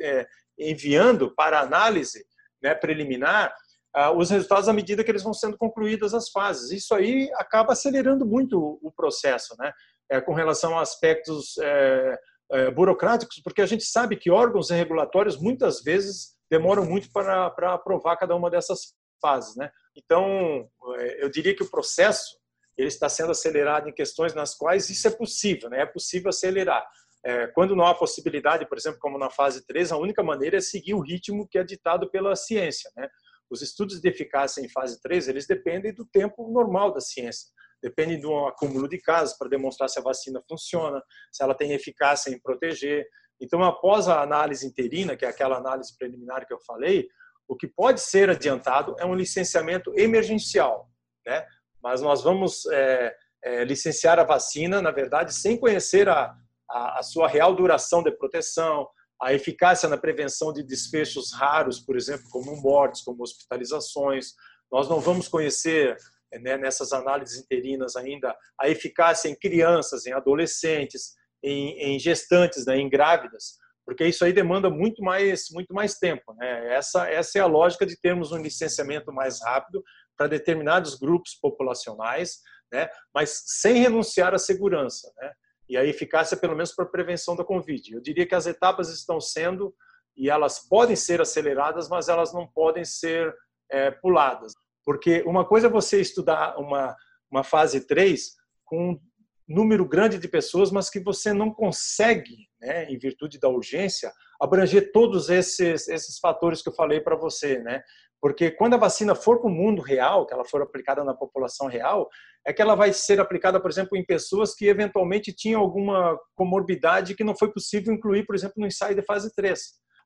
é, 0.00 0.26
enviando 0.58 1.34
para 1.34 1.60
análise 1.60 2.24
né, 2.62 2.74
preliminar 2.74 3.54
uh, 3.96 4.16
os 4.16 4.30
resultados 4.30 4.68
à 4.68 4.72
medida 4.72 5.02
que 5.02 5.10
eles 5.10 5.22
vão 5.22 5.32
sendo 5.32 5.56
concluídas 5.56 6.12
as 6.12 6.28
fases. 6.28 6.70
Isso 6.70 6.94
aí 6.94 7.30
acaba 7.34 7.72
acelerando 7.72 8.26
muito 8.26 8.58
o, 8.58 8.78
o 8.82 8.92
processo, 8.92 9.54
né, 9.58 9.72
é, 10.10 10.20
com 10.20 10.34
relação 10.34 10.78
a 10.78 10.82
aspectos 10.82 11.56
é, 11.58 12.18
é, 12.52 12.70
burocráticos, 12.70 13.40
porque 13.42 13.62
a 13.62 13.66
gente 13.66 13.84
sabe 13.84 14.16
que 14.16 14.30
órgãos 14.30 14.70
regulatórios 14.70 15.40
muitas 15.40 15.82
vezes 15.82 16.36
demoram 16.50 16.84
muito 16.84 17.10
para, 17.10 17.50
para 17.50 17.74
aprovar 17.74 18.16
cada 18.16 18.36
uma 18.36 18.50
dessas 18.50 18.94
fases. 19.20 19.56
Né? 19.56 19.70
Então, 19.96 20.68
é, 20.98 21.24
eu 21.24 21.30
diria 21.30 21.56
que 21.56 21.62
o 21.62 21.70
processo 21.70 22.36
ele 22.76 22.88
está 22.88 23.08
sendo 23.08 23.30
acelerado 23.30 23.88
em 23.88 23.92
questões 23.92 24.34
nas 24.34 24.54
quais 24.54 24.90
isso 24.90 25.08
é 25.08 25.10
possível, 25.10 25.70
né? 25.70 25.82
é 25.82 25.86
possível 25.86 26.28
acelerar. 26.28 26.86
É, 27.24 27.46
quando 27.48 27.74
não 27.74 27.84
há 27.84 27.94
possibilidade, 27.94 28.68
por 28.68 28.78
exemplo, 28.78 29.00
como 29.00 29.18
na 29.18 29.30
fase 29.30 29.66
3, 29.66 29.90
a 29.90 29.96
única 29.96 30.22
maneira 30.22 30.58
é 30.58 30.60
seguir 30.60 30.94
o 30.94 31.00
ritmo 31.00 31.48
que 31.48 31.58
é 31.58 31.64
ditado 31.64 32.08
pela 32.10 32.36
ciência. 32.36 32.90
Né? 32.96 33.08
Os 33.50 33.62
estudos 33.62 34.00
de 34.00 34.08
eficácia 34.08 34.60
em 34.60 34.68
fase 34.68 35.00
3, 35.00 35.28
eles 35.28 35.46
dependem 35.46 35.92
do 35.92 36.04
tempo 36.04 36.48
normal 36.52 36.92
da 36.92 37.00
ciência. 37.00 37.48
Dependem 37.82 38.20
do 38.20 38.46
acúmulo 38.46 38.88
de 38.88 38.98
casos 38.98 39.36
para 39.36 39.48
demonstrar 39.48 39.88
se 39.88 39.98
a 39.98 40.02
vacina 40.02 40.42
funciona, 40.48 41.02
se 41.32 41.42
ela 41.42 41.54
tem 41.54 41.72
eficácia 41.72 42.30
em 42.30 42.40
proteger. 42.40 43.06
Então, 43.40 43.62
após 43.62 44.08
a 44.08 44.22
análise 44.22 44.66
interina, 44.66 45.16
que 45.16 45.24
é 45.24 45.28
aquela 45.28 45.56
análise 45.56 45.96
preliminar 45.98 46.46
que 46.46 46.54
eu 46.54 46.60
falei, 46.60 47.08
o 47.48 47.56
que 47.56 47.66
pode 47.66 48.00
ser 48.00 48.30
adiantado 48.30 48.94
é 48.98 49.04
um 49.04 49.14
licenciamento 49.14 49.92
emergencial. 49.96 50.88
Né? 51.26 51.46
Mas 51.86 52.02
nós 52.02 52.20
vamos 52.20 52.66
é, 52.66 53.14
é, 53.44 53.64
licenciar 53.64 54.18
a 54.18 54.24
vacina, 54.24 54.82
na 54.82 54.90
verdade, 54.90 55.32
sem 55.32 55.56
conhecer 55.56 56.08
a, 56.08 56.34
a, 56.68 56.98
a, 56.98 57.02
sua 57.04 57.28
real 57.28 57.54
duração 57.54 58.02
de 58.02 58.10
proteção, 58.10 58.88
a 59.22 59.32
eficácia 59.32 59.88
na 59.88 59.96
prevenção 59.96 60.52
de 60.52 60.64
desfechos 60.64 61.32
raros, 61.32 61.78
por 61.78 61.96
exemplo, 61.96 62.28
como 62.28 62.60
mortes, 62.60 63.02
como 63.02 63.22
hospitalizações. 63.22 64.32
Nós 64.70 64.88
não 64.88 64.98
vamos 64.98 65.28
conhecer 65.28 65.96
né, 66.40 66.56
nessas 66.56 66.92
análises 66.92 67.38
interinas 67.38 67.94
ainda 67.94 68.36
a 68.60 68.68
eficácia 68.68 69.28
em 69.28 69.36
crianças, 69.36 70.06
em 70.06 70.12
adolescentes, 70.12 71.14
em, 71.40 71.94
em 71.94 72.00
gestantes, 72.00 72.66
né, 72.66 72.76
em 72.76 72.88
grávidas, 72.88 73.58
porque 73.84 74.04
isso 74.04 74.24
aí 74.24 74.32
demanda 74.32 74.68
muito 74.68 75.00
mais, 75.04 75.50
muito 75.52 75.72
mais 75.72 75.96
tempo. 75.96 76.34
Né? 76.34 76.74
Essa, 76.74 77.08
essa 77.08 77.38
é 77.38 77.40
a 77.40 77.46
lógica 77.46 77.86
de 77.86 77.96
termos 77.96 78.32
um 78.32 78.38
licenciamento 78.38 79.12
mais 79.12 79.40
rápido, 79.40 79.84
para 80.16 80.28
determinados 80.28 80.94
grupos 80.94 81.34
populacionais, 81.34 82.40
né, 82.72 82.88
mas 83.14 83.42
sem 83.46 83.74
renunciar 83.78 84.34
à 84.34 84.38
segurança, 84.38 85.12
né, 85.18 85.32
e 85.68 85.76
a 85.76 85.84
eficácia 85.84 86.36
pelo 86.36 86.54
menos 86.54 86.72
para 86.72 86.84
a 86.84 86.88
prevenção 86.88 87.36
da 87.36 87.44
Covid. 87.44 87.94
Eu 87.94 88.00
diria 88.00 88.26
que 88.26 88.34
as 88.34 88.46
etapas 88.46 88.88
estão 88.88 89.20
sendo 89.20 89.74
e 90.16 90.30
elas 90.30 90.66
podem 90.68 90.96
ser 90.96 91.20
aceleradas, 91.20 91.88
mas 91.88 92.08
elas 92.08 92.32
não 92.32 92.46
podem 92.46 92.84
ser 92.84 93.34
é, 93.70 93.90
puladas, 93.90 94.52
porque 94.84 95.22
uma 95.26 95.44
coisa 95.44 95.66
é 95.66 95.70
você 95.70 96.00
estudar 96.00 96.56
uma 96.58 96.96
uma 97.30 97.44
fase 97.44 97.86
3 97.86 98.34
com 98.64 99.00
número 99.48 99.86
grande 99.86 100.18
de 100.18 100.28
pessoas, 100.28 100.70
mas 100.70 100.90
que 100.90 100.98
você 100.98 101.32
não 101.32 101.52
consegue, 101.52 102.48
né, 102.60 102.84
em 102.86 102.98
virtude 102.98 103.38
da 103.38 103.48
urgência, 103.48 104.12
abranger 104.40 104.90
todos 104.92 105.30
esses, 105.30 105.88
esses 105.88 106.18
fatores 106.18 106.62
que 106.62 106.68
eu 106.68 106.74
falei 106.74 107.00
para 107.00 107.16
você, 107.16 107.58
né? 107.60 107.82
Porque 108.20 108.50
quando 108.50 108.74
a 108.74 108.78
vacina 108.78 109.14
for 109.14 109.40
para 109.40 109.48
o 109.48 109.52
mundo 109.52 109.82
real, 109.82 110.26
que 110.26 110.34
ela 110.34 110.44
for 110.44 110.62
aplicada 110.62 111.04
na 111.04 111.14
população 111.14 111.68
real, 111.68 112.08
é 112.44 112.52
que 112.52 112.62
ela 112.62 112.74
vai 112.74 112.92
ser 112.92 113.20
aplicada, 113.20 113.60
por 113.60 113.70
exemplo, 113.70 113.96
em 113.96 114.04
pessoas 114.04 114.54
que 114.54 114.66
eventualmente 114.66 115.32
tinham 115.32 115.60
alguma 115.60 116.18
comorbidade 116.34 117.14
que 117.14 117.24
não 117.24 117.36
foi 117.36 117.52
possível 117.52 117.94
incluir, 117.94 118.24
por 118.24 118.34
exemplo, 118.34 118.54
no 118.56 118.66
ensaio 118.66 118.94
de 118.94 119.02
fase 119.02 119.32
3. 119.34 119.60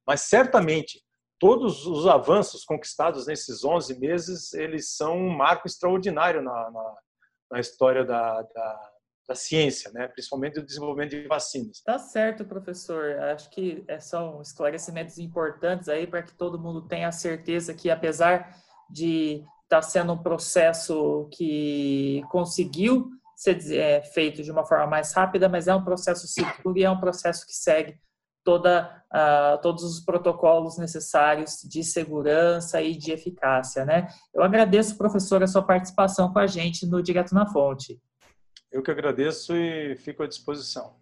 Mas 0.06 0.22
certamente, 0.22 1.00
todos 1.38 1.86
os 1.86 2.06
avanços 2.06 2.64
conquistados 2.64 3.26
nesses 3.26 3.64
11 3.64 3.98
meses, 3.98 4.52
eles 4.54 4.96
são 4.96 5.16
um 5.16 5.30
marco 5.30 5.66
extraordinário 5.66 6.42
na, 6.42 6.70
na, 6.70 6.96
na 7.52 7.60
história 7.60 8.04
da, 8.04 8.42
da 8.42 8.90
da 9.28 9.34
ciência, 9.34 9.90
né? 9.92 10.08
principalmente 10.08 10.54
do 10.54 10.66
desenvolvimento 10.66 11.10
de 11.10 11.26
vacinas. 11.28 11.80
Tá 11.84 11.98
certo, 11.98 12.44
professor. 12.44 13.18
Acho 13.20 13.48
que 13.50 13.84
é, 13.86 14.00
são 14.00 14.42
esclarecimentos 14.42 15.18
importantes 15.18 15.88
aí 15.88 16.06
para 16.06 16.22
que 16.22 16.32
todo 16.34 16.58
mundo 16.58 16.86
tenha 16.88 17.08
a 17.08 17.12
certeza 17.12 17.72
que, 17.72 17.90
apesar 17.90 18.56
de 18.90 19.44
estar 19.62 19.80
tá 19.80 19.82
sendo 19.82 20.12
um 20.12 20.22
processo 20.22 21.28
que 21.32 22.22
conseguiu 22.30 23.08
ser 23.36 23.58
é, 23.72 24.02
feito 24.02 24.42
de 24.42 24.50
uma 24.50 24.66
forma 24.66 24.86
mais 24.86 25.12
rápida, 25.12 25.48
mas 25.48 25.68
é 25.68 25.74
um 25.74 25.84
processo 25.84 26.26
seguro 26.26 26.76
e 26.76 26.84
é 26.84 26.90
um 26.90 27.00
processo 27.00 27.46
que 27.46 27.54
segue 27.54 27.98
toda, 28.44 29.02
uh, 29.12 29.60
todos 29.62 29.84
os 29.84 30.00
protocolos 30.00 30.78
necessários 30.78 31.58
de 31.62 31.84
segurança 31.84 32.82
e 32.82 32.96
de 32.96 33.12
eficácia. 33.12 33.84
Né? 33.84 34.08
Eu 34.34 34.42
agradeço, 34.42 34.96
professor, 34.96 35.42
a 35.42 35.46
sua 35.46 35.62
participação 35.62 36.32
com 36.32 36.38
a 36.38 36.46
gente 36.46 36.86
no 36.86 37.02
Direto 37.02 37.34
na 37.34 37.46
Fonte. 37.46 38.00
Eu 38.70 38.82
que 38.82 38.90
agradeço 38.90 39.54
e 39.54 39.96
fico 39.96 40.22
à 40.22 40.26
disposição. 40.26 40.99